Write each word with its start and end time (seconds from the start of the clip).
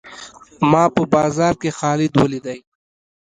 ما 0.71 0.83
په 0.95 1.01
بازار 1.13 1.53
کښي 1.61 1.71
خالد 1.79 2.13
وليدئ. 2.17 2.59